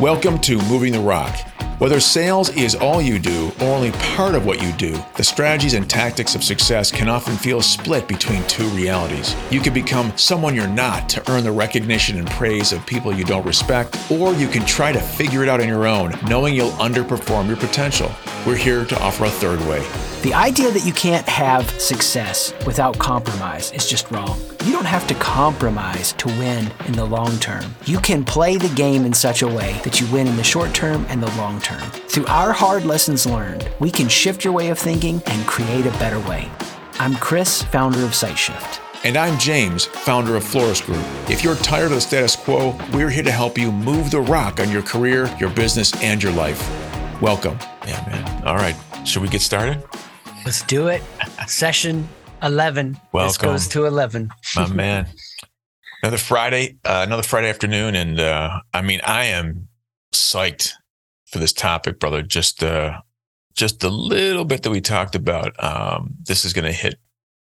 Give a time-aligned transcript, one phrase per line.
[0.00, 1.53] Welcome to Moving the Rock.
[1.78, 5.74] Whether sales is all you do or only part of what you do, the strategies
[5.74, 9.34] and tactics of success can often feel split between two realities.
[9.50, 13.24] You can become someone you're not to earn the recognition and praise of people you
[13.24, 16.70] don't respect, or you can try to figure it out on your own, knowing you'll
[16.72, 18.10] underperform your potential.
[18.46, 19.84] We're here to offer a third way.
[20.22, 24.38] The idea that you can't have success without compromise is just wrong.
[24.64, 27.74] You don't have to compromise to win in the long term.
[27.84, 30.72] You can play the game in such a way that you win in the short
[30.72, 31.63] term and the long term.
[31.64, 35.90] Through our hard lessons learned, we can shift your way of thinking and create a
[35.92, 36.50] better way.
[36.98, 38.80] I'm Chris, founder of SiteShift.
[39.02, 41.04] And I'm James, founder of Florist Group.
[41.30, 44.60] If you're tired of the status quo, we're here to help you move the rock
[44.60, 46.60] on your career, your business, and your life.
[47.22, 47.58] Welcome.
[47.86, 48.44] Yeah, man.
[48.44, 48.76] All right.
[49.06, 49.82] Should we get started?
[50.44, 51.02] Let's do it.
[51.46, 52.06] Session
[52.42, 52.98] 11.
[53.12, 53.28] Welcome.
[53.28, 54.30] This goes to 11.
[54.56, 55.08] My man.
[56.02, 57.94] Another Friday, uh, another Friday afternoon.
[57.94, 59.68] And uh, I mean, I am
[60.14, 60.72] psyched
[61.34, 62.22] for this topic, brother.
[62.22, 63.00] Just, uh,
[63.54, 65.52] just a little bit that we talked about.
[65.62, 66.94] Um, this is going to hit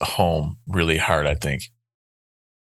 [0.04, 1.64] home really hard, I think.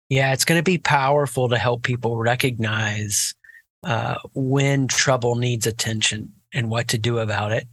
[0.07, 3.35] Yeah, it's going to be powerful to help people recognize
[3.83, 7.67] uh, when trouble needs attention and what to do about it.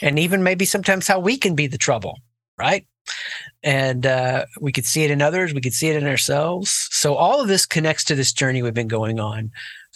[0.00, 2.18] And even maybe sometimes how we can be the trouble,
[2.58, 2.86] right?
[3.62, 6.88] And uh, we could see it in others, we could see it in ourselves.
[6.92, 9.50] So, all of this connects to this journey we've been going on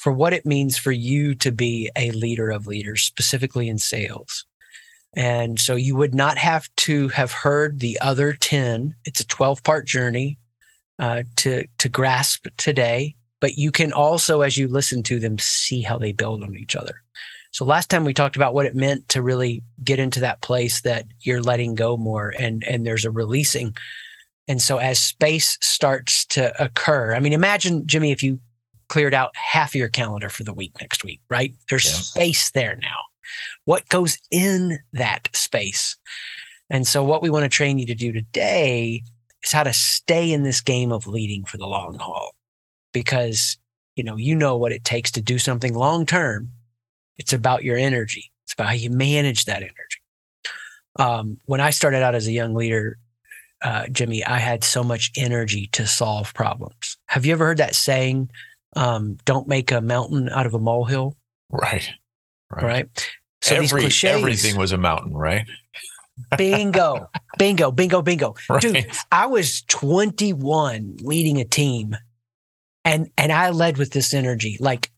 [0.04, 4.44] for what it means for you to be a leader of leaders, specifically in sales.
[5.16, 8.94] And so, you would not have to have heard the other 10.
[9.06, 10.38] It's a 12 part journey
[10.98, 15.80] uh, to, to grasp today, but you can also, as you listen to them, see
[15.80, 17.00] how they build on each other.
[17.52, 20.82] So last time we talked about what it meant to really get into that place
[20.82, 23.74] that you're letting go more and and there's a releasing.
[24.48, 28.38] And so as space starts to occur, I mean, imagine Jimmy if you
[28.94, 31.52] cleared out half of your calendar for the week next week, right?
[31.68, 32.98] There's space there now.
[33.64, 35.96] What goes in that space?
[36.70, 39.02] And so what we want to train you to do today
[39.42, 42.36] is how to stay in this game of leading for the long haul.
[42.92, 43.58] Because
[43.96, 46.52] you know, you know what it takes to do something long term
[47.16, 48.30] it's about your energy.
[48.44, 50.02] It's about how you manage that energy.
[51.00, 52.96] Um, when I started out as a young leader,
[53.60, 56.96] uh, Jimmy, I had so much energy to solve problems.
[57.06, 58.30] Have you ever heard that saying,
[58.76, 61.16] um, don't make a mountain out of a molehill?
[61.50, 61.88] Right.
[62.50, 62.64] Right.
[62.64, 63.12] right?
[63.42, 65.46] So Every, cliches, everything was a mountain, right?
[66.36, 68.34] bingo, bingo, bingo, bingo.
[68.48, 68.60] Right.
[68.60, 71.96] Dude, I was 21 leading a team
[72.84, 74.56] and, and I led with this energy.
[74.60, 74.90] Like,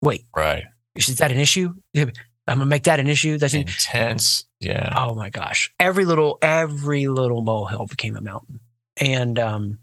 [0.00, 0.64] wait, right.
[0.94, 1.74] Is that an issue?
[1.96, 2.12] I'm
[2.46, 3.38] gonna make that an issue.
[3.38, 4.44] That's intense.
[4.60, 4.92] Yeah.
[4.96, 5.72] Oh my gosh.
[5.80, 8.60] Every little, every little molehill became a mountain.
[8.98, 9.78] And um,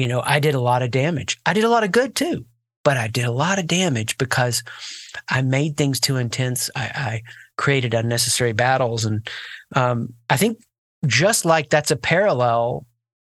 [0.00, 1.38] you know, I did a lot of damage.
[1.46, 2.44] I did a lot of good too,
[2.84, 4.62] but I did a lot of damage because
[5.28, 6.70] I made things too intense.
[6.74, 7.22] I, I
[7.56, 9.04] created unnecessary battles.
[9.04, 9.28] And
[9.76, 10.58] um, I think
[11.06, 12.86] just like that's a parallel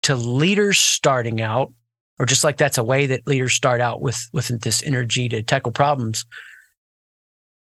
[0.04, 1.74] to leaders starting out,
[2.20, 5.44] or just like that's a way that leaders start out with with this energy to
[5.44, 6.26] tackle problems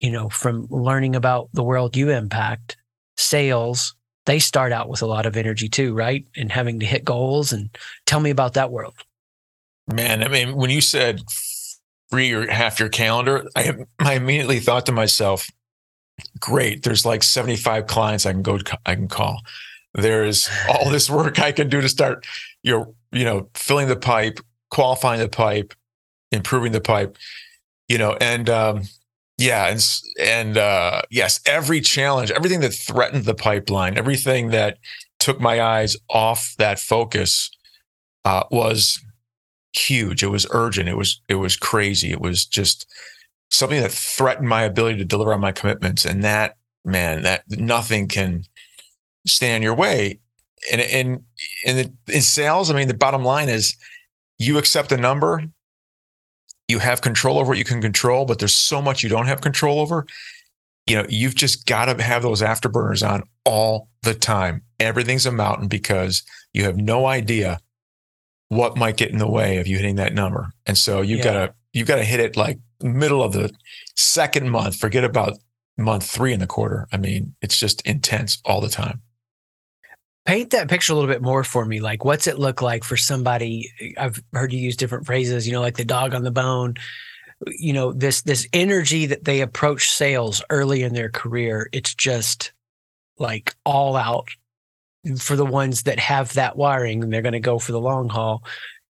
[0.00, 2.76] you know, from learning about the world you impact,
[3.16, 3.94] sales,
[4.26, 6.24] they start out with a lot of energy too, right?
[6.36, 7.52] And having to hit goals.
[7.52, 7.70] And
[8.06, 8.94] tell me about that world.
[9.92, 11.22] Man, I mean, when you said
[12.10, 15.48] free your half your calendar, I, I immediately thought to myself,
[16.38, 19.40] great, there's like 75 clients I can go, I can call.
[19.94, 22.26] There's all this work I can do to start,
[22.62, 24.38] you know, you know, filling the pipe,
[24.70, 25.74] qualifying the pipe,
[26.30, 27.16] improving the pipe,
[27.88, 28.82] you know, and um,
[29.40, 29.82] yeah, and
[30.20, 34.76] and uh, yes, every challenge, everything that threatened the pipeline, everything that
[35.18, 37.50] took my eyes off that focus
[38.26, 39.00] uh, was
[39.72, 40.22] huge.
[40.22, 40.90] It was urgent.
[40.90, 42.10] It was it was crazy.
[42.10, 42.86] It was just
[43.50, 46.04] something that threatened my ability to deliver on my commitments.
[46.04, 48.44] And that man, that nothing can
[49.26, 50.20] stand in your way.
[50.70, 51.24] And and
[51.64, 53.74] in in sales, I mean, the bottom line is
[54.38, 55.44] you accept a number
[56.70, 59.40] you have control over what you can control, but there's so much you don't have
[59.40, 60.06] control over.
[60.86, 64.62] You know, you've just got to have those afterburners on all the time.
[64.78, 66.22] Everything's a mountain because
[66.52, 67.58] you have no idea
[68.48, 70.52] what might get in the way of you hitting that number.
[70.66, 71.24] And so you've yeah.
[71.24, 73.52] got to you've got to hit it like middle of the
[73.96, 74.76] second month.
[74.76, 75.38] Forget about
[75.76, 76.88] month three in the quarter.
[76.92, 79.02] I mean, it's just intense all the time
[80.26, 81.80] paint that picture a little bit more for me.
[81.80, 85.60] Like what's it look like for somebody i've heard you use different phrases you know
[85.60, 86.74] like the dog on the bone
[87.46, 92.52] you know this this energy that they approach sales early in their career it's just
[93.18, 94.28] like all out
[95.18, 98.08] for the ones that have that wiring and they're going to go for the long
[98.08, 98.44] haul.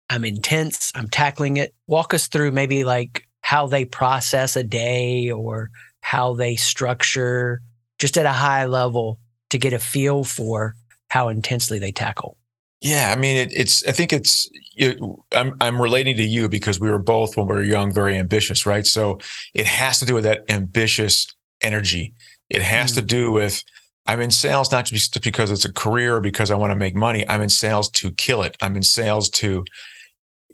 [0.09, 1.73] I'm intense i'm tackling it.
[1.87, 5.69] Walk us through maybe like how they process a day or
[6.01, 7.61] how they structure
[7.99, 9.19] just at a high level
[9.49, 10.75] to get a feel for
[11.09, 12.37] how intensely they tackle.
[12.81, 13.85] Yeah, I mean, it, it's.
[13.87, 14.49] I think it's.
[14.75, 14.99] It,
[15.33, 18.65] I'm I'm relating to you because we were both when we were young very ambitious,
[18.65, 18.85] right?
[18.85, 19.19] So
[19.55, 21.27] it has to do with that ambitious
[21.61, 22.13] energy.
[22.49, 22.95] It has mm.
[22.95, 23.63] to do with.
[24.05, 26.95] I'm in sales not just because it's a career or because I want to make
[26.95, 27.27] money.
[27.27, 28.55] I'm in sales to kill it.
[28.61, 29.65] I'm in sales to,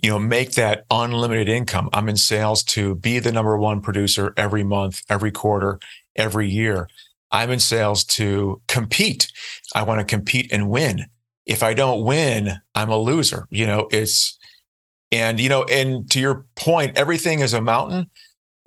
[0.02, 1.88] you know, make that unlimited income.
[1.94, 5.78] I'm in sales to be the number one producer every month, every quarter,
[6.16, 6.88] every year.
[7.34, 9.30] I'm in sales to compete.
[9.76, 11.08] I want to compete and win
[11.46, 13.48] if I don't win, I'm a loser.
[13.50, 14.38] You know, it's,
[15.12, 18.10] and, you know, and to your point, everything is a mountain.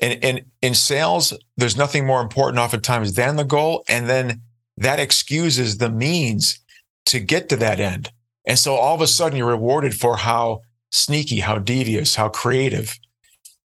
[0.00, 3.84] And, and in sales, there's nothing more important oftentimes than the goal.
[3.88, 4.42] And then
[4.76, 6.58] that excuses the means
[7.06, 8.10] to get to that end.
[8.46, 10.60] And so all of a sudden you're rewarded for how
[10.90, 12.98] sneaky, how devious, how creative,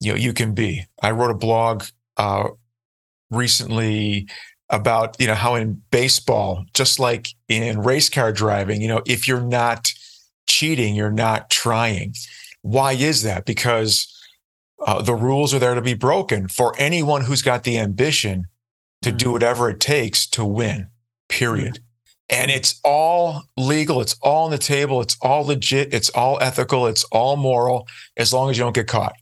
[0.00, 0.84] you know, you can be.
[1.00, 1.84] I wrote a blog
[2.16, 2.49] uh,
[3.31, 4.26] recently
[4.70, 9.28] about you know how in baseball just like in race car driving you know if
[9.28, 9.92] you're not
[10.46, 12.14] cheating you're not trying.
[12.62, 13.44] Why is that?
[13.44, 14.12] Because
[14.84, 18.46] uh, the rules are there to be broken for anyone who's got the ambition
[19.02, 19.32] to do mm-hmm.
[19.32, 20.88] whatever it takes to win
[21.28, 21.80] period.
[22.28, 26.86] And it's all legal it's all on the table it's all legit it's all ethical
[26.86, 27.86] it's all moral
[28.16, 29.14] as long as you don't get caught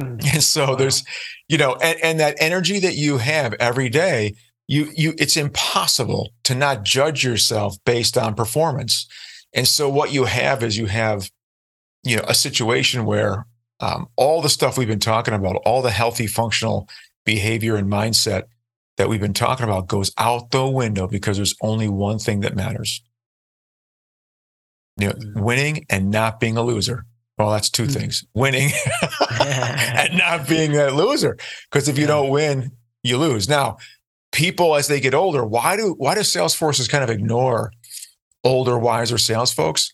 [0.00, 0.34] Mm.
[0.34, 0.74] And so wow.
[0.74, 1.04] there's,
[1.48, 4.34] you know, and, and that energy that you have every day,
[4.68, 9.06] you you it's impossible to not judge yourself based on performance.
[9.52, 11.30] And so what you have is you have,
[12.04, 13.46] you know, a situation where
[13.80, 16.88] um, all the stuff we've been talking about, all the healthy functional
[17.24, 18.44] behavior and mindset
[18.96, 22.54] that we've been talking about goes out the window because there's only one thing that
[22.54, 23.02] matters.
[24.98, 25.40] You know, mm.
[25.42, 27.04] winning and not being a loser.
[27.38, 27.92] Well, that's two mm.
[27.92, 28.70] things winning
[29.40, 31.36] and not being a loser.
[31.70, 33.48] Because if you don't win, you lose.
[33.48, 33.78] Now,
[34.32, 37.72] people as they get older, why do why do sales forces kind of ignore
[38.44, 39.90] older, wiser sales folks?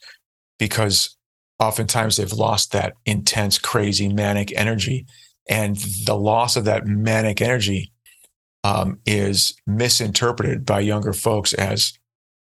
[0.58, 1.16] Because
[1.58, 5.06] oftentimes they've lost that intense, crazy, manic energy.
[5.48, 7.92] And the loss of that manic energy
[8.64, 11.92] um, is misinterpreted by younger folks as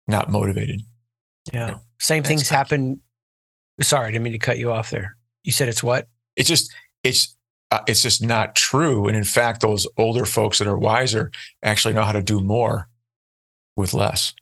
[0.07, 0.81] not motivated.
[1.51, 1.77] Yeah.
[1.99, 3.01] Same things happen
[3.81, 5.17] Sorry, I didn't mean to cut you off there.
[5.43, 6.07] You said it's what?
[6.35, 6.73] It's just
[7.03, 7.35] it's
[7.71, 9.07] uh, it's just not true.
[9.07, 11.31] And in fact, those older folks that are wiser
[11.63, 12.87] actually know how to do more
[13.75, 14.33] with less.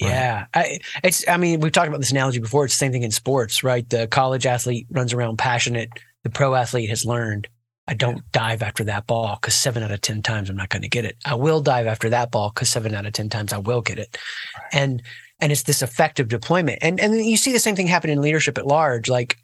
[0.00, 0.10] Right?
[0.10, 1.26] Yeah, I, it's.
[1.26, 2.64] I mean, we've talked about this analogy before.
[2.64, 3.88] It's the same thing in sports, right?
[3.88, 5.90] The college athlete runs around passionate.
[6.24, 7.48] The pro athlete has learned.
[7.88, 10.82] I don't dive after that ball because seven out of ten times I'm not going
[10.82, 11.16] to get it.
[11.24, 13.98] I will dive after that ball because seven out of ten times I will get
[13.98, 14.18] it.
[14.56, 14.82] Right.
[14.82, 15.02] And
[15.40, 16.78] and it's this effective deployment.
[16.82, 19.36] And and you see the same thing happen in leadership at large, like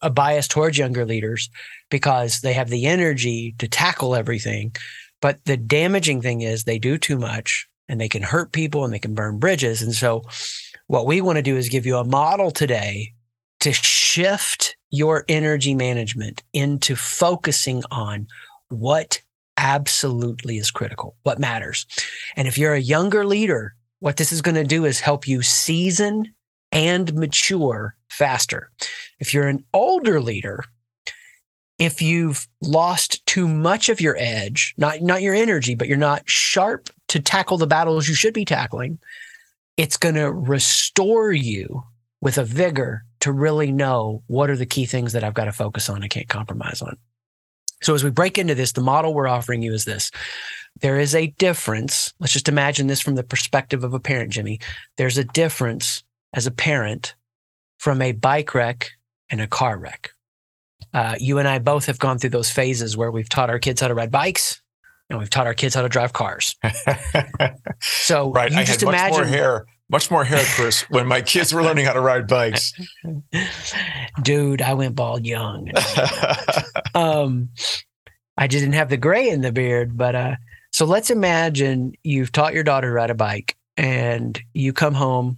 [0.00, 1.48] a bias towards younger leaders
[1.90, 4.74] because they have the energy to tackle everything.
[5.20, 8.92] But the damaging thing is they do too much and they can hurt people and
[8.92, 9.80] they can burn bridges.
[9.82, 10.22] And so
[10.88, 13.12] what we want to do is give you a model today
[13.60, 18.26] to shift your energy management into focusing on
[18.68, 19.20] what
[19.56, 21.86] absolutely is critical, what matters.
[22.34, 25.42] And if you're a younger leader what this is going to do is help you
[25.42, 26.34] season
[26.72, 28.68] and mature faster.
[29.20, 30.64] If you're an older leader,
[31.78, 36.28] if you've lost too much of your edge, not, not your energy, but you're not
[36.28, 38.98] sharp to tackle the battles you should be tackling,
[39.76, 41.84] it's going to restore you
[42.20, 45.52] with a vigor to really know what are the key things that I've got to
[45.52, 46.96] focus on and can't compromise on.
[47.82, 50.10] So as we break into this, the model we're offering you is this.
[50.80, 52.12] There is a difference.
[52.18, 54.60] Let's just imagine this from the perspective of a parent, Jimmy.
[54.96, 56.02] There's a difference
[56.32, 57.14] as a parent
[57.78, 58.90] from a bike wreck
[59.30, 60.10] and a car wreck.
[60.94, 63.80] Uh, you and I both have gone through those phases where we've taught our kids
[63.80, 64.60] how to ride bikes
[65.08, 66.56] and we've taught our kids how to drive cars.
[67.80, 71.06] so right, you I just had imagine much more hair, much more hair, Chris, when
[71.06, 72.72] my kids were learning how to ride bikes.
[74.22, 75.70] Dude, I went bald young.
[76.94, 77.50] um,
[78.36, 80.36] I just didn't have the gray in the beard, but uh,
[80.72, 85.36] so let's imagine you've taught your daughter to ride a bike and you come home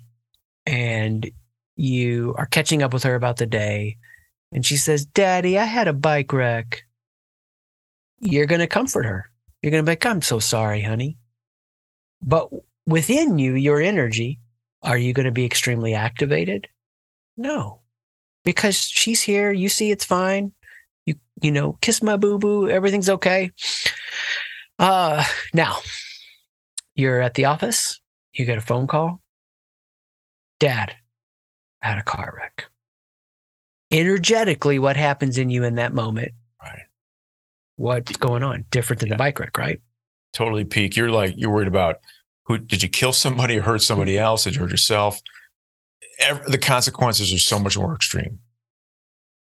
[0.64, 1.28] and
[1.76, 3.96] you are catching up with her about the day.
[4.52, 6.84] And she says, Daddy, I had a bike wreck.
[8.20, 9.28] You're going to comfort her.
[9.60, 11.18] You're going to be like, I'm so sorry, honey.
[12.22, 12.48] But
[12.86, 14.38] within you, your energy,
[14.82, 16.68] are you going to be extremely activated?
[17.36, 17.80] No,
[18.44, 19.50] because she's here.
[19.50, 20.52] You see, it's fine.
[21.06, 22.68] You, you know, kiss my boo boo.
[22.68, 23.50] Everything's okay.
[24.78, 25.78] Uh, now
[26.94, 28.00] you're at the office,
[28.32, 29.20] you get a phone call.
[30.60, 30.94] Dad
[31.82, 32.66] I had a car wreck.
[33.90, 36.32] Energetically, what happens in you in that moment?
[36.62, 36.80] Right.
[37.76, 38.64] what's going on.
[38.70, 39.14] Different than Yeah.
[39.14, 39.80] the bike wreck, right?
[40.32, 40.96] Totally peak.
[40.96, 41.96] You're like you're worried about
[42.46, 44.44] who did you kill somebody or hurt somebody else?
[44.44, 45.20] Did you hurt yourself?
[46.20, 48.38] Ev- the consequences are so much more extreme.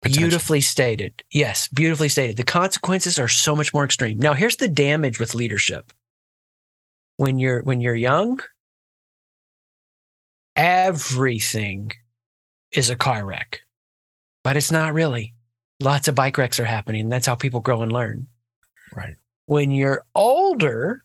[0.03, 1.23] Beautifully stated.
[1.31, 2.37] Yes, beautifully stated.
[2.37, 4.19] The consequences are so much more extreme.
[4.19, 5.93] Now, here's the damage with leadership.
[7.17, 8.39] When you're when you're young,
[10.55, 11.91] everything
[12.71, 13.61] is a car wreck.
[14.43, 15.33] But it's not really.
[15.79, 17.09] Lots of bike wrecks are happening.
[17.09, 18.27] That's how people grow and learn.
[18.95, 19.15] Right.
[19.45, 21.03] When you're older,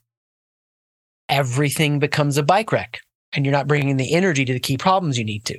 [1.28, 3.00] everything becomes a bike wreck
[3.32, 5.58] and you're not bringing the energy to the key problems you need to.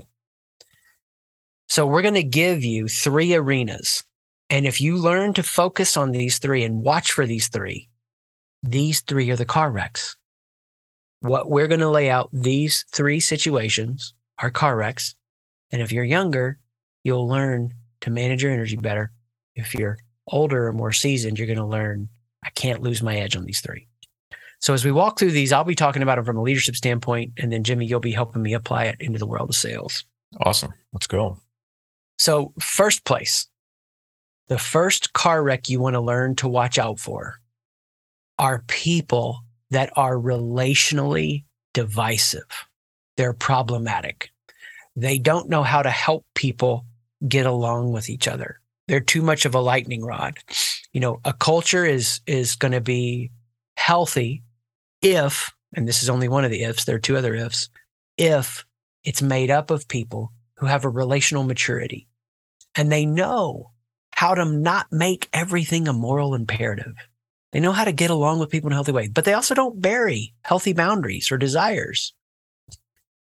[1.69, 4.03] So we're going to give you three arenas.
[4.49, 7.89] And if you learn to focus on these three and watch for these three,
[8.63, 10.17] these three are the car wrecks.
[11.21, 15.13] What we're going to lay out these three situations are car wrecks.
[15.71, 16.59] And if you're younger,
[17.03, 19.11] you'll learn to manage your energy better.
[19.55, 19.97] If you're
[20.27, 22.09] older or more seasoned, you're going to learn
[22.43, 23.87] I can't lose my edge on these three.
[24.59, 27.33] So as we walk through these, I'll be talking about them from a leadership standpoint,
[27.37, 30.05] and then Jimmy, you'll be helping me apply it into the world of sales.
[30.41, 30.73] Awesome.
[30.93, 31.37] Let's go.
[32.19, 33.47] So, first place,
[34.49, 37.39] the first car wreck you want to learn to watch out for
[38.37, 39.39] are people
[39.71, 42.67] that are relationally divisive.
[43.15, 44.31] They're problematic.
[44.97, 46.85] They don't know how to help people
[47.25, 48.59] get along with each other.
[48.89, 50.39] They're too much of a lightning rod.
[50.91, 53.31] You know, a culture is is going to be
[53.77, 54.43] healthy
[55.01, 57.69] if, and this is only one of the ifs, there are two other ifs,
[58.17, 58.65] if
[59.05, 62.08] it's made up of people who have a relational maturity
[62.79, 63.71] and they know
[64.11, 66.93] how to not make everything a moral imperative.
[67.51, 69.53] They know how to get along with people in a healthy way, but they also
[69.53, 72.13] don't bury healthy boundaries or desires.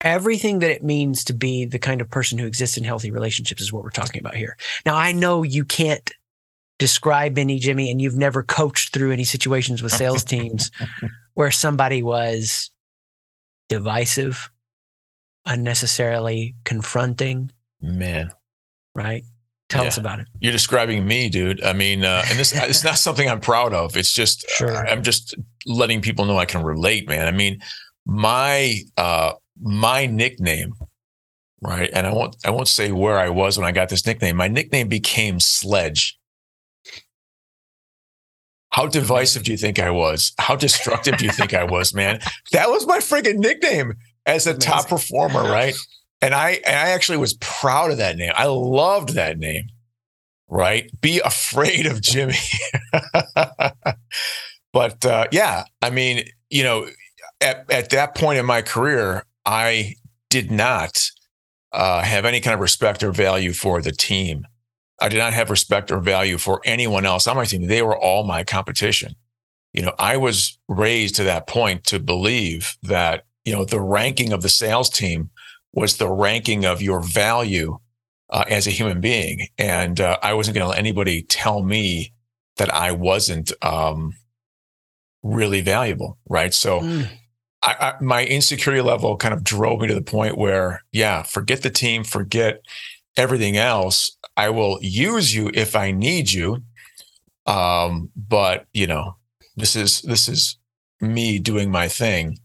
[0.01, 3.59] Everything that it means to be the kind of person who exists in healthy relationships
[3.59, 4.55] is what we're talking about here.
[4.85, 6.11] Now, I know you can't
[6.77, 10.69] describe any, Jimmy, and you've never coached through any situations with sales teams
[11.33, 12.69] where somebody was
[13.67, 14.51] divisive,
[15.47, 17.51] unnecessarily confronting,
[17.81, 18.31] Man,
[18.93, 19.23] right?
[19.69, 20.27] Tell us about it.
[20.39, 21.63] you're describing me, dude.
[21.63, 23.95] I mean, uh, and this it's not something I'm proud of.
[23.95, 24.87] It's just Sure.
[24.87, 25.35] I'm just
[25.67, 27.27] letting people know I can relate, man.
[27.27, 27.59] I mean,
[28.05, 30.73] my uh my nickname,
[31.61, 31.89] right?
[31.93, 34.37] And I won't I won't say where I was when I got this nickname.
[34.37, 36.17] My nickname became Sledge.
[38.71, 40.31] How divisive do you think I was?
[40.39, 42.19] How destructive do you think I was, man?
[42.51, 43.93] That was my freaking nickname
[44.25, 45.75] as a top performer, right?
[46.21, 48.31] And I and I actually was proud of that name.
[48.35, 49.67] I loved that name.
[50.47, 50.89] Right?
[50.99, 52.33] Be afraid of Jimmy.
[54.73, 56.87] but uh, yeah, I mean, you know,
[57.39, 59.95] at at that point in my career, I
[60.29, 61.09] did not
[61.71, 64.45] uh, have any kind of respect or value for the team.
[65.01, 67.67] I did not have respect or value for anyone else on my team.
[67.67, 69.15] They were all my competition.
[69.73, 74.33] You know, I was raised to that point to believe that, you know, the ranking
[74.33, 75.29] of the sales team
[75.73, 77.79] was the ranking of your value
[78.29, 79.47] uh, as a human being.
[79.57, 82.13] And uh, I wasn't going to let anybody tell me
[82.57, 84.13] that I wasn't um,
[85.23, 86.17] really valuable.
[86.29, 86.53] Right.
[86.53, 87.07] So, Mm.
[87.61, 91.61] I, I, my insecurity level kind of drove me to the point where, yeah, forget
[91.61, 92.61] the team, forget
[93.17, 94.17] everything else.
[94.37, 96.63] I will use you if I need you.
[97.45, 99.17] Um, but you know,
[99.57, 100.57] this is this is
[101.01, 102.37] me doing my thing,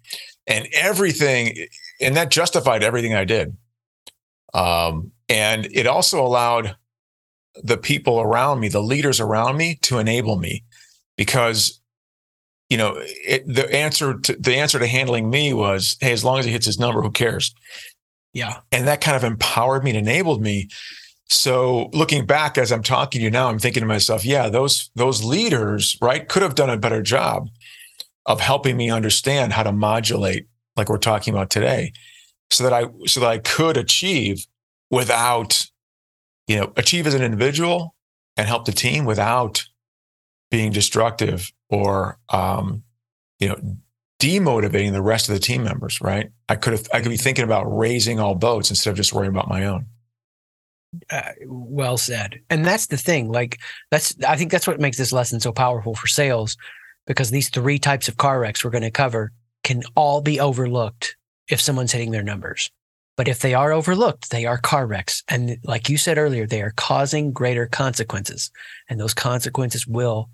[0.49, 1.55] and everything,
[2.01, 3.57] and that justified everything I did.
[4.53, 6.77] Um, and it also allowed
[7.63, 10.65] the people around me, the leaders around me, to enable me,
[11.17, 11.81] because
[12.71, 16.39] you know, it, the answer to the answer to handling me was, hey, as long
[16.39, 17.55] as he hits his number, who cares?
[18.33, 18.61] Yeah.
[18.73, 20.69] And that kind of empowered me and enabled me.
[21.29, 24.91] So looking back as I'm talking to you now, I'm thinking to myself, yeah, those
[24.95, 27.49] those leaders, right, could have done a better job
[28.27, 31.93] of helping me understand how to modulate, like we're talking about today,
[32.51, 34.47] so that I so that I could achieve
[34.91, 35.67] without,
[36.47, 37.95] you know, achieve as an individual
[38.37, 39.65] and help the team without
[40.51, 42.83] being destructive or um,
[43.41, 43.61] you know
[44.21, 47.45] demotivating the rest of the team members right i could have i could be thinking
[47.45, 49.87] about raising all boats instead of just worrying about my own
[51.11, 52.39] Uh, well said.
[52.51, 53.29] And that's the thing.
[53.33, 53.59] Like
[53.91, 56.57] that's I think that's what makes this lesson so powerful for sales
[57.07, 59.33] because these three types of car wrecks we're going to cover
[59.65, 61.17] can all be overlooked
[61.49, 62.71] if someone's hitting their numbers.
[63.17, 65.23] But if they are overlooked, they are car wrecks.
[65.29, 68.51] And like you said earlier, they are causing greater consequences.
[68.89, 70.31] And those consequences will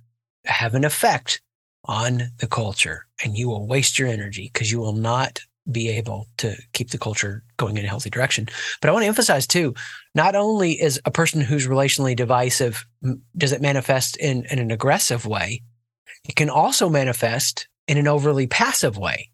[0.46, 1.42] have an effect
[1.84, 3.06] on the culture.
[3.22, 6.98] And you will waste your energy because you will not be able to keep the
[6.98, 8.48] culture going in a healthy direction.
[8.80, 9.74] But I want to emphasize too,
[10.14, 12.84] not only is a person who's relationally divisive,
[13.36, 15.62] does it manifest in, in an aggressive way,
[16.28, 19.28] it can also manifest in an overly passive way.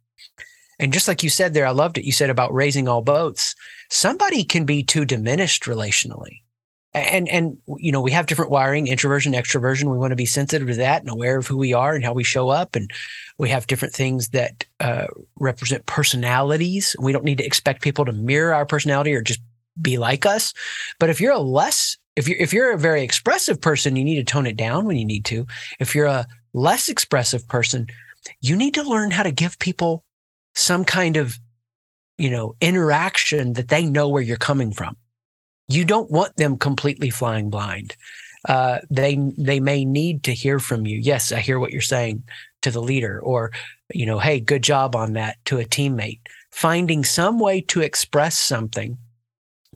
[0.79, 2.05] And just like you said there, I loved it.
[2.05, 3.55] You said about raising all boats.
[3.91, 6.41] Somebody can be too diminished relationally.
[6.95, 9.91] And and you know, we have different wiring, introversion, extroversion.
[9.91, 12.15] We want to be sensitive to that and aware of who we are and how
[12.15, 12.75] we show up.
[12.75, 12.91] And
[13.37, 15.09] we have different things that uh,
[15.39, 16.97] represent personalities.
[16.99, 19.41] We don't need to expect people to mirror our personality or just
[19.83, 20.55] be like us.
[20.99, 24.17] But if you're a less if you're if you're a very expressive person, you need
[24.17, 25.47] to tone it down when you need to.
[25.79, 27.89] If you're a less expressive person,
[28.41, 30.05] you need to learn how to give people
[30.55, 31.39] some kind of,
[32.19, 34.97] you know, interaction that they know where you're coming from.
[35.69, 37.97] You don't want them completely flying blind.
[38.49, 40.99] Uh, they they may need to hear from you.
[40.99, 42.23] Yes, I hear what you're saying
[42.63, 43.51] to the leader, or
[43.93, 46.21] you know, hey, good job on that to a teammate.
[46.53, 48.97] Finding some way to express something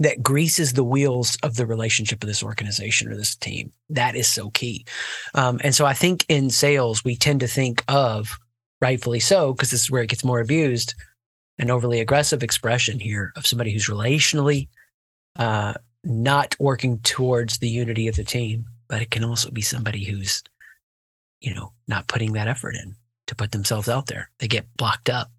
[0.00, 3.70] that greases the wheels of the relationship of this organization or this team.
[3.90, 4.86] That is so key.
[5.34, 8.38] Um, and so I think in sales, we tend to think of,
[8.80, 10.94] rightfully so, because this is where it gets more abused,
[11.58, 14.68] an overly aggressive expression here of somebody who's relationally
[15.38, 18.64] uh, not working towards the unity of the team.
[18.88, 20.42] But it can also be somebody who's,
[21.40, 22.96] you know, not putting that effort in
[23.28, 24.30] to put themselves out there.
[24.38, 25.30] They get blocked up.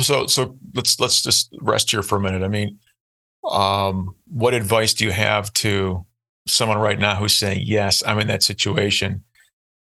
[0.00, 2.42] So, so let's let's just rest here for a minute.
[2.42, 2.78] I mean,
[3.44, 6.04] um, what advice do you have to
[6.46, 9.24] someone right now who's saying, Yes, I'm in that situation?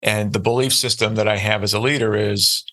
[0.02, 2.64] And the belief system that I have as a leader is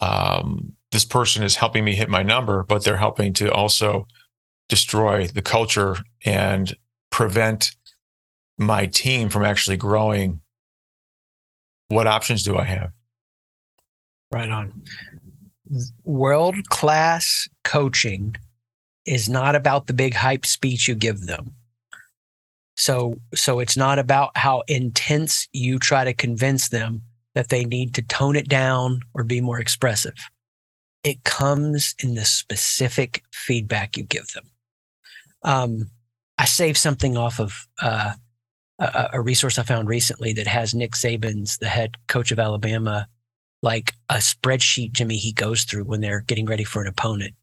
[0.00, 4.06] um, this person is helping me hit my number, but they're helping to also
[4.68, 6.74] destroy the culture and
[7.10, 7.70] prevent
[8.58, 10.40] my team from actually growing.
[11.88, 12.90] What options do I have?
[14.32, 14.82] Right on.
[16.04, 18.36] World class coaching
[19.06, 21.54] is not about the big hype speech you give them.
[22.76, 27.02] So, so it's not about how intense you try to convince them
[27.34, 30.14] that they need to tone it down or be more expressive.
[31.02, 34.44] It comes in the specific feedback you give them.
[35.42, 35.90] Um,
[36.38, 38.14] I saved something off of uh,
[38.78, 43.06] a, a resource I found recently that has Nick Saban's, the head coach of Alabama,
[43.62, 47.34] like a spreadsheet, Jimmy, he goes through when they're getting ready for an opponent.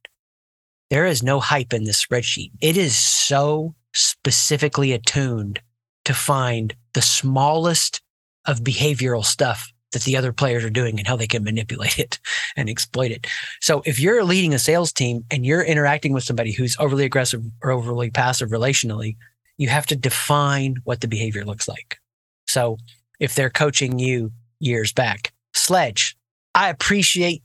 [0.92, 2.52] There is no hype in this spreadsheet.
[2.60, 5.62] It is so specifically attuned
[6.04, 8.02] to find the smallest
[8.46, 12.20] of behavioral stuff that the other players are doing and how they can manipulate it
[12.58, 13.26] and exploit it.
[13.62, 17.42] So if you're leading a sales team and you're interacting with somebody who's overly aggressive
[17.64, 19.16] or overly passive relationally,
[19.58, 22.00] you have to define what the behavior looks like.
[22.48, 22.76] So
[23.18, 26.18] if they're coaching you years back, sledge,
[26.54, 27.44] I appreciate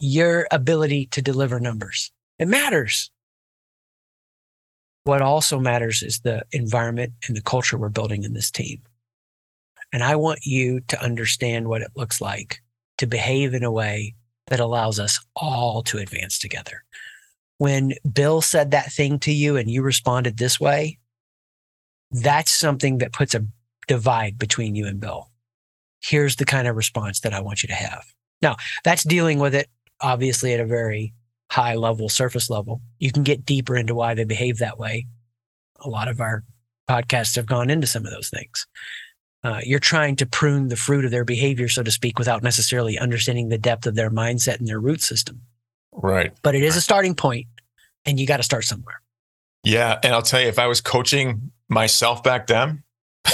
[0.00, 2.10] your ability to deliver numbers.
[2.38, 3.10] It matters.
[5.04, 8.82] What also matters is the environment and the culture we're building in this team.
[9.92, 12.60] And I want you to understand what it looks like
[12.98, 14.14] to behave in a way
[14.48, 16.84] that allows us all to advance together.
[17.56, 20.98] When Bill said that thing to you and you responded this way,
[22.10, 23.46] that's something that puts a
[23.86, 25.30] divide between you and Bill.
[26.00, 28.04] Here's the kind of response that I want you to have.
[28.40, 29.68] Now, that's dealing with it
[30.00, 31.12] obviously at a very
[31.50, 32.80] high level, surface level.
[32.98, 35.06] You can get deeper into why they behave that way.
[35.80, 36.44] A lot of our
[36.88, 38.66] podcasts have gone into some of those things.
[39.44, 42.98] Uh, you're trying to prune the fruit of their behavior, so to speak, without necessarily
[42.98, 45.40] understanding the depth of their mindset and their root system.
[45.92, 46.32] Right.
[46.42, 47.46] But it is a starting point,
[48.04, 49.00] and you got to start somewhere.
[49.62, 49.98] Yeah.
[50.02, 52.82] And I'll tell you, if I was coaching myself back then,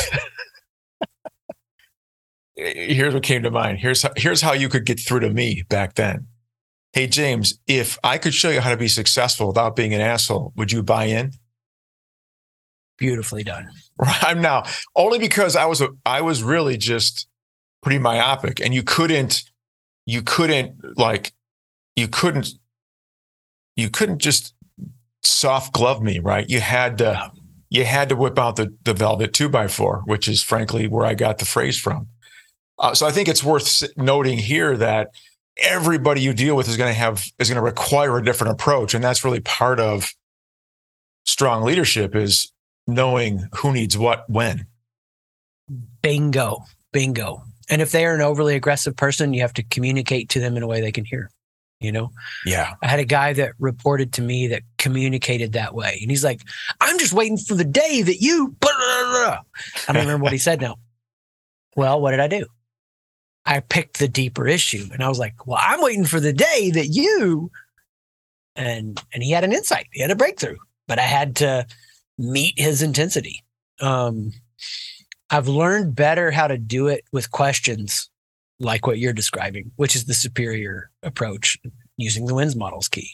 [2.55, 3.79] here's what came to mind.
[3.79, 6.27] Here's how, here's how you could get through to me back then.
[6.95, 10.53] Hey, James, if I could show you how to be successful without being an asshole,
[10.55, 11.33] would you buy in?
[12.99, 13.69] Beautifully done.
[14.01, 14.63] I'm now
[14.95, 17.27] only because I was a, I was really just
[17.83, 19.43] pretty myopic, and you couldn't,
[20.07, 21.33] you couldn't like,
[21.97, 22.51] you couldn't,
[23.75, 24.55] you couldn't just
[25.25, 26.49] soft glove me, right?
[26.49, 27.33] You had to,
[27.71, 31.05] you had to whip out the the velvet two by four, which is frankly where
[31.05, 32.07] I got the phrase from.
[32.79, 35.09] Uh, so I think it's worth noting here that
[35.57, 38.95] everybody you deal with is going to have is going to require a different approach.
[38.95, 40.13] And that's really part of
[41.25, 42.53] strong leadership is
[42.87, 44.67] knowing who needs what when.
[46.03, 46.65] Bingo.
[46.93, 47.43] Bingo.
[47.71, 50.63] And if they are an overly aggressive person you have to communicate to them in
[50.63, 51.31] a way they can hear
[51.81, 52.11] you know?
[52.47, 52.75] Yeah.
[52.83, 55.99] I had a guy that reported to me that communicated that way.
[56.01, 56.41] And he's like
[56.81, 59.39] i'm just waiting for the day that you blah, blah, blah.
[59.89, 60.77] i don't remember what he said now.
[61.77, 62.47] Well what did i do
[63.47, 64.89] I picked the deeper issue.
[64.93, 67.51] And I was like, well, I'm waiting for the day that you
[68.57, 69.87] and and he had an insight.
[69.93, 71.67] He had a breakthrough, but I had to
[72.19, 73.43] meet his intensity.
[73.81, 74.33] Um,
[75.31, 78.09] I've learned better how to do it with questions
[78.61, 81.59] like what you're describing, which is the superior approach
[81.97, 83.11] using the wins models key.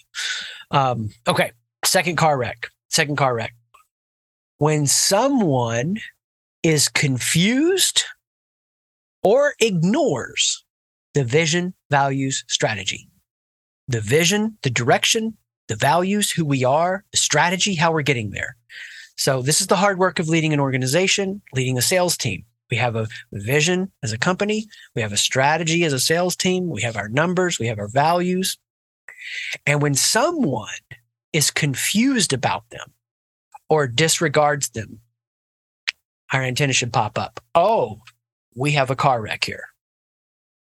[0.70, 1.52] Um, okay,
[1.84, 2.68] second car wreck.
[2.88, 3.54] Second car wreck.
[4.58, 5.96] When someone
[6.62, 8.04] is confused
[9.22, 10.64] or ignores
[11.14, 13.08] the vision, values, strategy.
[13.88, 15.36] The vision, the direction,
[15.68, 18.56] the values, who we are, the strategy, how we're getting there.
[19.16, 22.44] So this is the hard work of leading an organization, leading a sales team.
[22.70, 24.68] We have a vision as a company.
[24.94, 26.70] We have a strategy as a sales team.
[26.70, 27.58] We have our numbers.
[27.58, 28.56] We have our values.
[29.66, 30.68] And when someone
[31.32, 32.92] is confused about them
[33.68, 35.00] or disregards them,
[36.32, 37.40] our antenna should pop up.
[37.54, 38.00] Oh,
[38.60, 39.64] we have a car wreck here.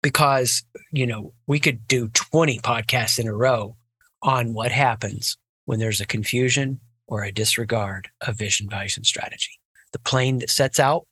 [0.03, 3.75] Because, you know, we could do 20 podcasts in a row
[4.21, 9.59] on what happens when there's a confusion or a disregard of vision, values, and strategy.
[9.93, 11.07] The plane that sets out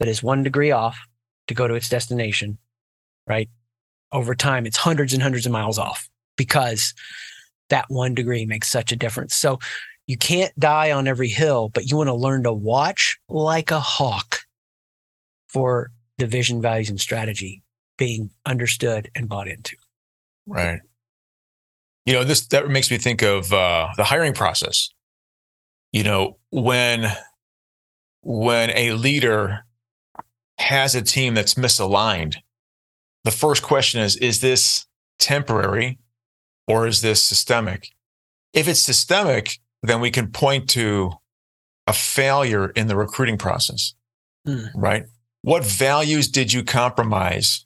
[0.00, 0.98] that is one degree off
[1.46, 2.58] to go to its destination,
[3.28, 3.48] right?
[4.10, 6.94] Over time, it's hundreds and hundreds of miles off because
[7.70, 9.36] that one degree makes such a difference.
[9.36, 9.60] So
[10.08, 13.80] you can't die on every hill, but you want to learn to watch like a
[13.80, 14.40] hawk
[15.46, 17.62] for the vision, values, and strategy
[17.96, 19.76] being understood and bought into.
[20.46, 20.80] Right.
[22.06, 24.90] You know, this that makes me think of uh, the hiring process.
[25.92, 27.06] You know, when
[28.22, 29.64] when a leader
[30.58, 32.36] has a team that's misaligned,
[33.24, 34.86] the first question is: Is this
[35.18, 35.98] temporary,
[36.66, 37.90] or is this systemic?
[38.54, 41.12] If it's systemic, then we can point to
[41.86, 43.94] a failure in the recruiting process,
[44.46, 44.70] mm.
[44.74, 45.04] right?
[45.42, 47.64] What values did you compromise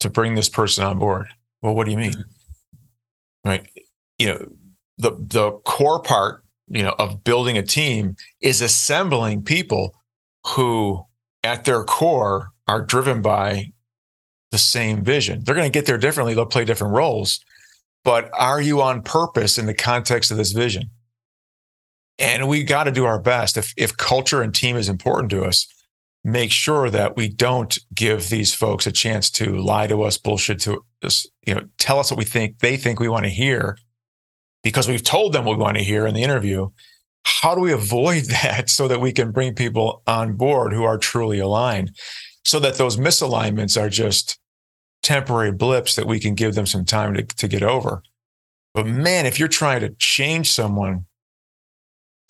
[0.00, 1.28] to bring this person on board?
[1.62, 2.24] Well, what do you mean?
[3.44, 3.66] Right?
[4.18, 4.46] You know,
[4.98, 9.94] the the core part, you know, of building a team is assembling people
[10.46, 11.04] who
[11.42, 13.72] at their core are driven by
[14.50, 15.42] the same vision.
[15.44, 17.40] They're going to get there differently, they'll play different roles,
[18.04, 20.90] but are you on purpose in the context of this vision?
[22.18, 23.56] And we got to do our best.
[23.56, 25.66] If, if culture and team is important to us,
[26.26, 30.58] make sure that we don't give these folks a chance to lie to us, bullshit
[30.58, 33.78] to us, you know, tell us what we think they think we want to hear
[34.64, 36.68] because we've told them what we want to hear in the interview.
[37.24, 40.98] How do we avoid that so that we can bring people on board who are
[40.98, 41.96] truly aligned
[42.44, 44.36] so that those misalignments are just
[45.04, 48.02] temporary blips that we can give them some time to, to get over.
[48.74, 51.06] But man, if you're trying to change someone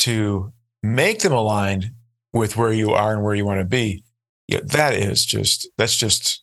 [0.00, 1.92] to make them aligned
[2.36, 4.04] with where you are and where you want to be,
[4.48, 6.42] yeah, that is just, that's just,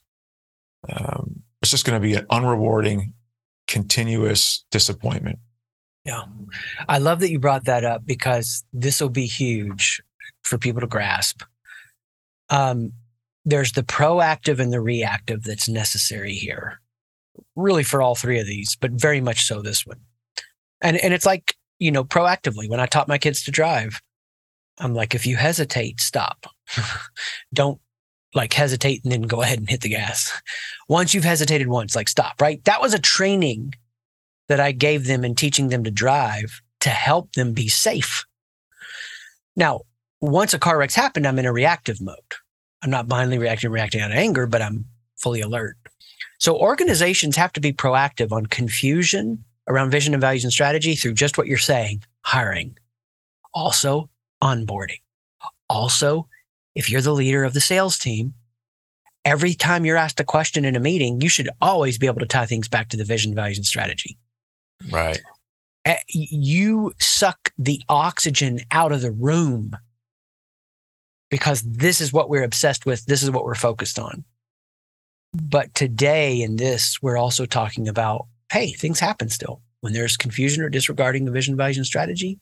[0.88, 3.12] um, it's just going to be an unrewarding,
[3.66, 5.38] continuous disappointment.
[6.04, 6.24] Yeah.
[6.88, 10.02] I love that you brought that up because this will be huge
[10.42, 11.42] for people to grasp.
[12.50, 12.92] Um,
[13.44, 16.80] there's the proactive and the reactive that's necessary here
[17.56, 20.00] really for all three of these but very much so this one
[20.80, 24.00] and and it's like you know proactively when i taught my kids to drive
[24.78, 26.46] i'm like if you hesitate stop.
[27.54, 27.80] Don't
[28.34, 30.32] like hesitate and then go ahead and hit the gas.
[30.88, 32.64] Once you've hesitated once like stop right?
[32.64, 33.74] That was a training
[34.48, 38.24] that i gave them in teaching them to drive to help them be safe.
[39.56, 39.82] Now
[40.20, 42.16] once a car wreck's happened i'm in a reactive mode.
[42.82, 44.84] I'm not blindly reacting, reacting out of anger, but I'm
[45.16, 45.76] fully alert.
[46.38, 51.14] So organizations have to be proactive on confusion around vision and values and strategy through
[51.14, 52.76] just what you're saying, hiring,
[53.54, 54.10] also
[54.44, 55.00] onboarding.
[55.68, 56.28] Also,
[56.74, 58.34] if you're the leader of the sales team,
[59.24, 62.26] every time you're asked a question in a meeting, you should always be able to
[62.26, 64.18] tie things back to the vision, values, and strategy.
[64.90, 65.20] Right.
[66.08, 69.76] You suck the oxygen out of the room
[71.30, 73.04] because this is what we're obsessed with.
[73.06, 74.24] This is what we're focused on.
[75.32, 79.60] But today in this, we're also talking about hey, things happen still.
[79.80, 82.38] When there's confusion or disregarding the vision, values, and strategy,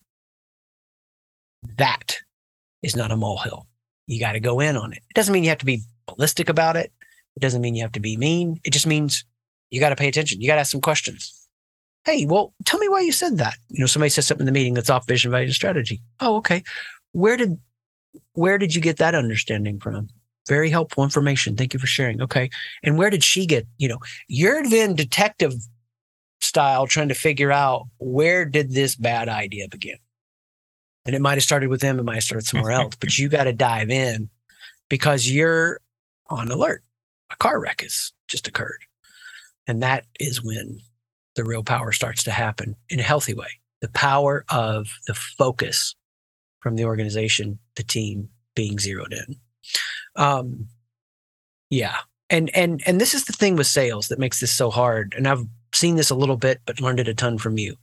[1.78, 2.18] that
[2.82, 3.66] is not a molehill.
[4.06, 5.02] You got to go in on it.
[5.08, 6.92] It doesn't mean you have to be ballistic about it.
[7.36, 8.60] It doesn't mean you have to be mean.
[8.64, 9.24] It just means
[9.70, 10.40] you got to pay attention.
[10.40, 11.38] You got to ask some questions.
[12.04, 13.54] Hey, well, tell me why you said that.
[13.68, 16.00] You know, somebody says something in the meeting that's off vision, value, and strategy.
[16.20, 16.62] Oh, okay.
[17.12, 17.58] Where did
[18.34, 20.08] where did you get that understanding from?
[20.48, 21.56] Very helpful information.
[21.56, 22.20] Thank you for sharing.
[22.20, 22.50] Okay.
[22.82, 23.98] And where did she get, you know,
[24.28, 25.54] you're then detective
[26.40, 29.96] style trying to figure out where did this bad idea begin?
[31.04, 33.28] And it might have started with them, it might have started somewhere else, but you
[33.28, 34.30] got to dive in
[34.88, 35.80] because you're
[36.28, 36.82] on alert.
[37.30, 38.84] a car wreck has just occurred.
[39.66, 40.80] And that is when
[41.34, 43.48] the real power starts to happen in a healthy way.
[43.80, 45.94] The power of the focus
[46.60, 49.36] from the organization, the team being zeroed in.
[50.16, 50.68] Um,
[51.70, 51.98] yeah.
[52.30, 55.14] And and and this is the thing with sales that makes this so hard.
[55.16, 57.76] And I've seen this a little bit, but learned it a ton from you.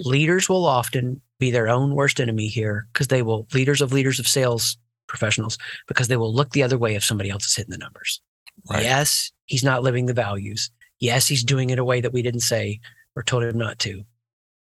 [0.00, 4.18] Leaders will often be their own worst enemy here because they will leaders of leaders
[4.18, 7.70] of sales professionals because they will look the other way if somebody else is hitting
[7.70, 8.20] the numbers.
[8.68, 8.82] Right.
[8.82, 10.70] Yes, he's not living the values.
[11.00, 12.80] Yes, he's doing it a way that we didn't say
[13.16, 14.02] or told him not to,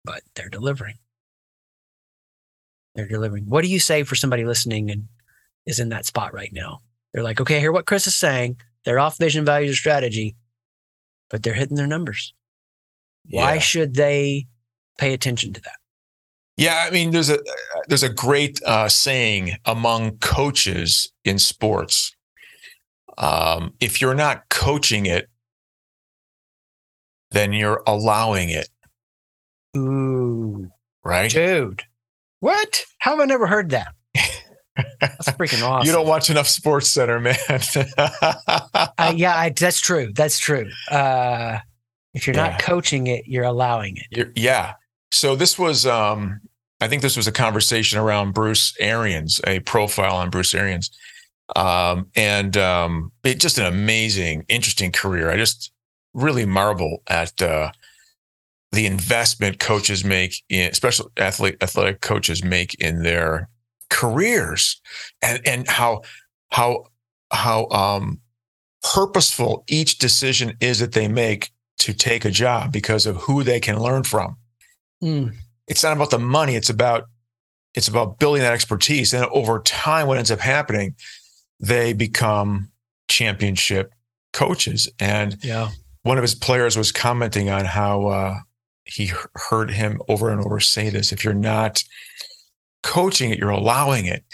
[0.04, 0.96] but they're delivering.
[2.94, 3.44] They're delivering.
[3.46, 5.08] What do you say for somebody listening and
[5.66, 6.80] is in that spot right now?
[7.12, 8.60] They're like, okay, hear what Chris is saying.
[8.84, 10.36] They're off vision, values, or strategy,
[11.30, 12.34] but they're hitting their numbers.
[13.26, 13.42] Yeah.
[13.42, 14.46] Why should they
[14.98, 15.76] pay attention to that?
[16.56, 17.38] Yeah, I mean, there's a
[17.88, 22.16] there's a great uh, saying among coaches in sports.
[23.18, 25.28] Um, if you're not coaching it,
[27.30, 28.68] then you're allowing it.
[29.76, 30.70] Ooh,
[31.04, 31.82] right, dude.
[32.40, 32.85] What?
[32.98, 33.88] How have I never heard that?
[35.00, 35.87] That's freaking awesome.
[35.87, 37.37] You don't watch enough Sports Center, man.
[37.98, 40.12] uh, yeah, I, that's true.
[40.14, 40.68] That's true.
[40.90, 41.59] Uh,
[42.12, 42.50] if you're yeah.
[42.50, 44.06] not coaching it, you're allowing it.
[44.11, 44.74] You're, yeah.
[45.12, 46.40] So this was, um,
[46.80, 50.90] I think this was a conversation around Bruce Arians, a profile on Bruce Arians,
[51.54, 55.30] um, and um, it just an amazing, interesting career.
[55.30, 55.70] I just
[56.12, 57.70] really marvel at uh,
[58.72, 63.48] the investment coaches make, in, especially athlete athletic coaches make in their
[63.90, 64.80] careers,
[65.22, 66.02] and and how
[66.50, 66.86] how
[67.32, 68.20] how um,
[68.82, 73.60] purposeful each decision is that they make to take a job because of who they
[73.60, 74.36] can learn from.
[75.02, 75.35] Mm.
[75.68, 76.54] It's not about the money.
[76.54, 77.04] It's about
[77.74, 79.12] it's about building that expertise.
[79.12, 80.94] And over time, what ends up happening,
[81.61, 82.70] they become
[83.09, 83.92] championship
[84.32, 84.90] coaches.
[84.98, 85.70] And yeah.
[86.02, 88.35] one of his players was commenting on how uh,
[88.85, 91.85] he heard him over and over say this if you're not
[92.82, 94.24] coaching it, you're allowing it,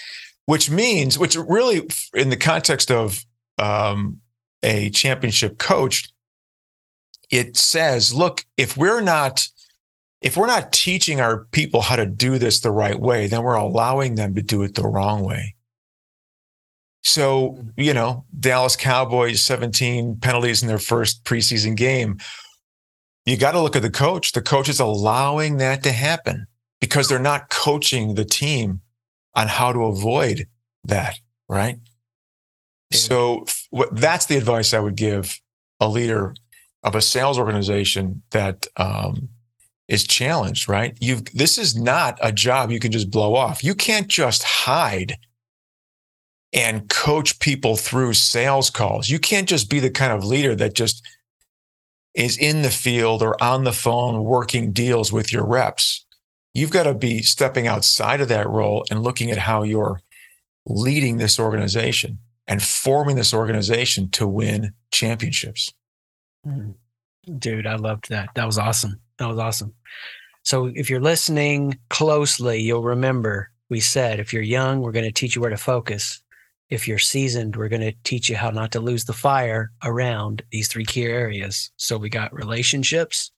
[0.47, 3.25] which means, which really, in the context of
[3.59, 4.21] um,
[4.63, 6.13] a championship coach,
[7.31, 9.49] it says, look, if we're not
[10.23, 13.55] if we're not teaching our people how to do this the right way, then we're
[13.55, 15.55] allowing them to do it the wrong way.
[17.03, 22.19] So, you know, Dallas Cowboys 17 penalties in their first preseason game
[23.25, 24.33] you got to look at the coach.
[24.33, 26.47] The coach is allowing that to happen
[26.81, 28.81] because they're not coaching the team
[29.35, 30.49] on how to avoid
[30.85, 31.79] that, right?
[32.91, 32.99] Yeah.
[32.99, 33.45] So
[33.93, 35.41] that's the advice I would give
[35.81, 36.35] a leader
[36.83, 39.29] of a sales organization that um,
[39.93, 40.97] is challenged, right?
[41.01, 43.63] You've this is not a job you can just blow off.
[43.63, 45.19] You can't just hide
[46.55, 49.11] and coach people through sales calls.
[49.11, 51.07] You can't just be the kind of leader that just
[52.15, 56.07] is in the field or on the phone working deals with your reps.
[56.55, 60.01] You've got to be stepping outside of that role and looking at how you're
[60.67, 65.73] leading this organization and forming this organization to win championships.
[66.45, 66.73] Hmm.
[67.39, 68.31] Dude, I loved that.
[68.35, 69.02] That was awesome.
[69.19, 69.75] That was awesome.
[70.43, 75.13] So if you're listening closely, you'll remember we said if you're young, we're going to
[75.13, 76.23] teach you where to focus
[76.73, 80.43] if you're seasoned, we're going to teach you how not to lose the fire around
[80.53, 81.71] these three key areas.
[81.77, 83.31] So we got relationships,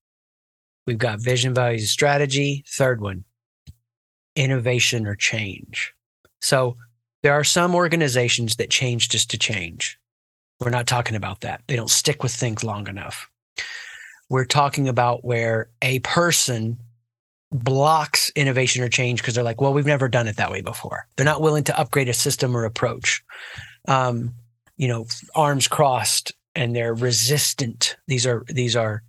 [0.87, 2.63] we've got vision, values, strategy.
[2.69, 3.25] Third one,
[4.37, 5.93] innovation or change.
[6.43, 6.77] So
[7.25, 9.99] there are some organizations that change just to change.
[10.61, 11.63] We're not talking about that.
[11.67, 13.29] They don't stick with things long enough.
[14.35, 16.81] We're talking about where a person
[17.53, 21.07] blocks innovation or change because they're like, well, we've never done it that way before.
[21.15, 23.23] They're not willing to upgrade a system or approach.
[23.87, 24.35] Um,
[24.77, 27.97] you know, arms crossed and they're resistant.
[28.09, 29.05] These are these are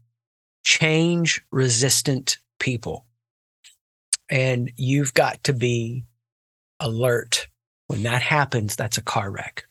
[0.64, 3.08] change resistant people.
[4.30, 6.04] And you've got to be
[6.80, 7.48] alert.
[7.88, 9.66] When that happens, that's a car wreck.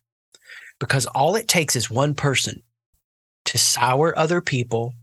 [0.80, 2.60] Because all it takes is one person
[3.44, 4.94] to sour other people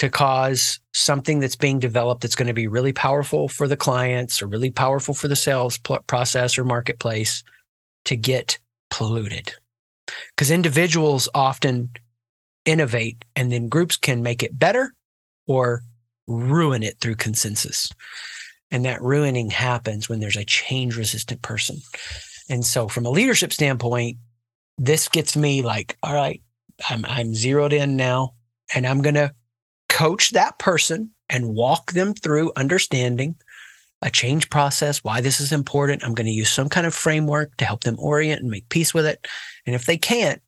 [0.00, 4.40] to cause something that's being developed that's going to be really powerful for the clients
[4.40, 7.44] or really powerful for the sales process or marketplace
[8.06, 8.58] to get
[8.88, 9.52] polluted.
[10.30, 11.90] Because individuals often
[12.64, 14.94] innovate and then groups can make it better
[15.46, 15.82] or
[16.26, 17.92] ruin it through consensus.
[18.70, 21.76] And that ruining happens when there's a change resistant person.
[22.48, 24.16] And so, from a leadership standpoint,
[24.78, 26.40] this gets me like, all right,
[26.88, 28.32] I'm, I'm zeroed in now
[28.74, 29.34] and I'm going to
[29.90, 33.36] coach that person and walk them through understanding
[34.02, 36.02] a change process, why this is important.
[36.02, 38.94] I'm going to use some kind of framework to help them orient and make peace
[38.94, 39.26] with it.
[39.66, 40.40] And if they can't,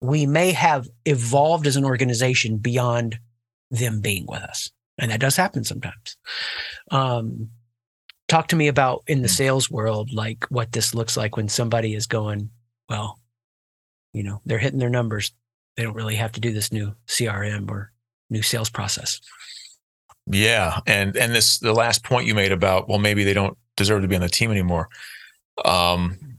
[0.00, 3.18] we may have evolved as an organization beyond
[3.70, 4.70] them being with us.
[4.98, 6.16] And that does happen sometimes.
[6.90, 7.48] Um,
[8.28, 9.34] talk to me about in the hmm.
[9.34, 12.50] sales world, like what this looks like when somebody is going,
[12.88, 13.18] well,
[14.12, 15.32] you know, they're hitting their numbers.
[15.76, 17.91] They don't really have to do this new CRM or
[18.32, 19.20] new sales process.
[20.26, 24.02] Yeah, and and this the last point you made about well maybe they don't deserve
[24.02, 24.88] to be on the team anymore.
[25.64, 26.38] Um,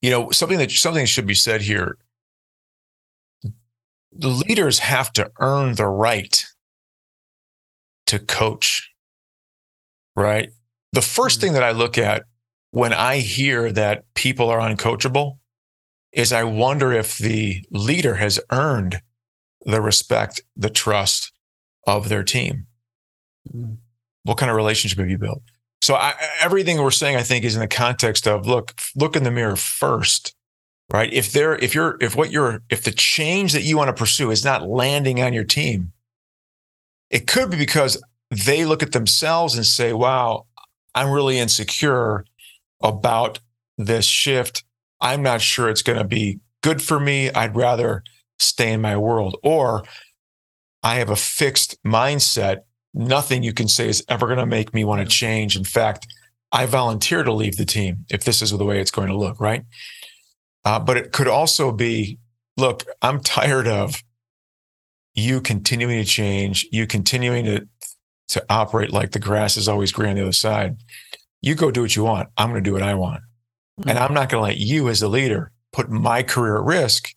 [0.00, 1.98] you know something that something should be said here.
[4.12, 6.44] The leaders have to earn the right
[8.06, 8.90] to coach.
[10.14, 10.50] Right.
[10.92, 11.40] The 1st mm-hmm.
[11.40, 12.24] thing that I look at
[12.70, 15.38] when I hear that people are uncoachable
[16.12, 19.00] is I wonder if the leader has earned
[19.64, 21.32] the respect, the trust,
[21.86, 22.66] of their team.
[23.48, 23.74] Mm-hmm.
[24.22, 25.42] What kind of relationship have you built?
[25.82, 29.22] So I, everything we're saying, I think, is in the context of look, look in
[29.22, 30.34] the mirror first,
[30.90, 31.12] right?
[31.12, 34.30] If they're, if you're, if what you're, if the change that you want to pursue
[34.30, 35.92] is not landing on your team,
[37.10, 40.46] it could be because they look at themselves and say, "Wow,
[40.94, 42.24] I'm really insecure
[42.82, 43.40] about
[43.76, 44.64] this shift.
[45.00, 47.30] I'm not sure it's going to be good for me.
[47.30, 48.02] I'd rather
[48.38, 49.84] stay in my world." Or
[50.82, 52.58] I have a fixed mindset.
[52.92, 55.56] Nothing you can say is ever going to make me want to change.
[55.56, 56.06] In fact,
[56.52, 59.40] I volunteer to leave the team if this is the way it's going to look,
[59.40, 59.64] right?
[60.64, 62.18] Uh, but it could also be
[62.56, 64.02] look, I'm tired of
[65.14, 67.68] you continuing to change, you continuing to,
[68.28, 70.76] to operate like the grass is always green on the other side.
[71.40, 72.28] You go do what you want.
[72.36, 73.22] I'm going to do what I want.
[73.80, 73.90] Mm-hmm.
[73.90, 77.10] And I'm not going to let you, as a leader, put my career at risk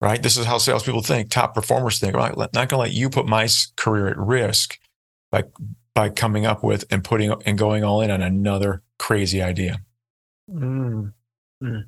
[0.00, 0.22] right?
[0.22, 1.30] This is how salespeople think.
[1.30, 2.14] Top performers think.
[2.14, 4.78] I'm not going to let you put my career at risk
[5.30, 5.44] by
[5.94, 9.80] by coming up with and putting and going all in on another crazy idea.
[10.50, 11.12] Mm.
[11.62, 11.84] Mm.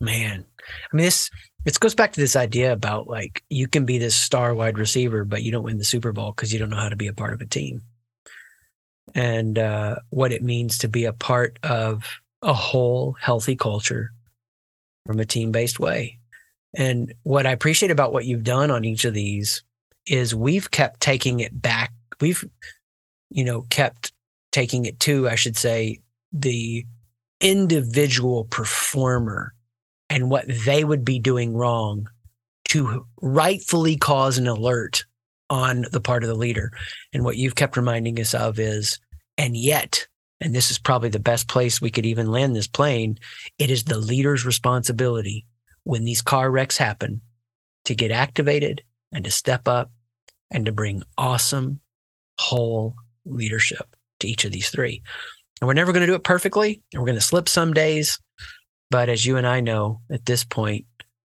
[0.00, 1.30] Man, I mean, this
[1.64, 5.24] it goes back to this idea about like you can be this star wide receiver,
[5.24, 7.12] but you don't win the Super Bowl because you don't know how to be a
[7.12, 7.82] part of a team,
[9.14, 14.12] and uh, what it means to be a part of a whole healthy culture
[15.06, 16.18] from a team based way.
[16.74, 19.62] And what I appreciate about what you've done on each of these
[20.06, 21.92] is we've kept taking it back.
[22.20, 22.44] We've,
[23.30, 24.12] you know, kept
[24.52, 25.98] taking it to, I should say,
[26.32, 26.86] the
[27.40, 29.54] individual performer
[30.08, 32.08] and what they would be doing wrong
[32.68, 35.04] to rightfully cause an alert
[35.50, 36.72] on the part of the leader.
[37.12, 38.98] And what you've kept reminding us of is,
[39.36, 40.06] and yet,
[40.40, 43.18] and this is probably the best place we could even land this plane,
[43.58, 45.44] it is the leader's responsibility
[45.84, 47.20] when these car wrecks happen
[47.84, 49.90] to get activated and to step up
[50.50, 51.80] and to bring awesome
[52.38, 55.02] whole leadership to each of these three.
[55.60, 58.18] And we're never going to do it perfectly, and we're going to slip some days.
[58.90, 60.86] But as you and I know at this point,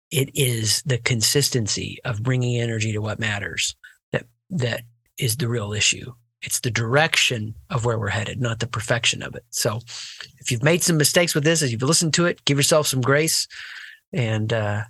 [0.09, 3.75] it is the consistency of bringing energy to what matters
[4.11, 4.83] that that
[5.17, 6.13] is the real issue.
[6.41, 9.43] It's the direction of where we're headed, not the perfection of it.
[9.51, 9.79] So,
[10.39, 13.01] if you've made some mistakes with this, as you've listened to it, give yourself some
[13.01, 13.47] grace
[14.13, 14.83] and uh,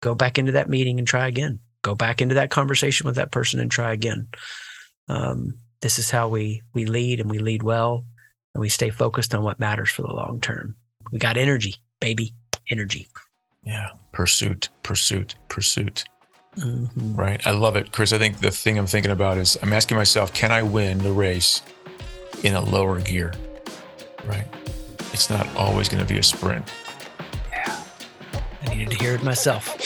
[0.00, 1.60] go back into that meeting and try again.
[1.82, 4.28] Go back into that conversation with that person and try again.
[5.08, 8.04] Um, this is how we we lead, and we lead well,
[8.54, 10.76] and we stay focused on what matters for the long term.
[11.12, 12.34] We got energy, baby,
[12.70, 13.08] energy.
[13.64, 16.04] Yeah, pursuit, pursuit, pursuit.
[16.56, 17.14] Mm-hmm.
[17.14, 17.46] Right.
[17.46, 18.12] I love it, Chris.
[18.12, 21.12] I think the thing I'm thinking about is I'm asking myself, can I win the
[21.12, 21.62] race
[22.42, 23.32] in a lower gear?
[24.24, 24.46] Right.
[25.12, 26.68] It's not always going to be a sprint.
[28.62, 29.66] I needed to hear it myself.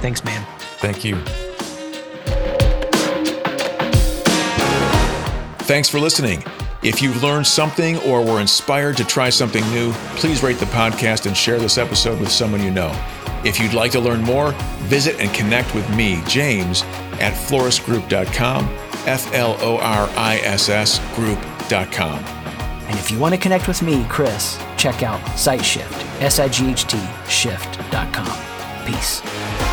[0.00, 0.46] Thanks, man.
[0.78, 1.16] Thank you.
[5.66, 6.44] Thanks for listening.
[6.82, 11.26] If you've learned something or were inspired to try something new, please rate the podcast
[11.26, 12.92] and share this episode with someone you know.
[13.44, 14.52] If you'd like to learn more,
[14.82, 16.82] visit and connect with me, James,
[17.20, 18.64] at florissgroup.com,
[19.06, 22.37] F L O R I S S group.com.
[22.88, 26.70] And if you want to connect with me, Chris, check out SightShift, S I G
[26.70, 26.98] H T,
[27.28, 28.86] shift.com.
[28.86, 29.67] Peace.